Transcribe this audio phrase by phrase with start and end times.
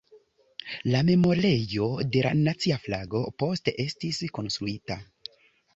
[0.93, 5.01] La Memorejo de la Nacia Flago poste estis konstruita.